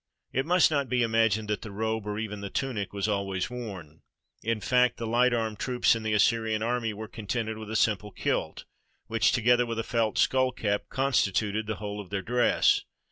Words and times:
It 0.33 0.47
must 0.47 0.71
not 0.71 0.89
be 0.89 1.03
imagined 1.03 1.47
that 1.49 1.61
the 1.61 1.69
robe 1.69 2.07
or 2.07 2.17
even 2.17 2.41
the 2.41 2.49
tunic 2.49 2.91
was 2.91 3.07
always 3.07 3.51
worn. 3.51 4.01
In 4.41 4.59
fact, 4.59 4.97
the 4.97 5.05
light 5.05 5.31
armed 5.31 5.59
troops 5.59 5.95
in 5.95 6.01
the 6.01 6.13
Assyrian 6.13 6.63
army 6.63 6.91
were 6.91 7.07
contented 7.07 7.59
with 7.59 7.69
a 7.69 7.75
simple 7.75 8.09
kilt, 8.09 8.65
which, 9.05 9.31
together 9.31 9.67
with 9.67 9.77
a 9.77 9.83
felt 9.83 10.17
skull 10.17 10.53
cap, 10.53 10.85
constituted 10.89 11.67
the 11.67 11.75
whole 11.75 12.01
of 12.01 12.09
their 12.09 12.23
dress. 12.23 12.81